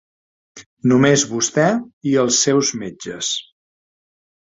Només 0.91 1.27
vosté 1.35 1.67
i 2.13 2.17
els 2.25 2.43
seus 2.49 2.75
metges. 2.83 3.33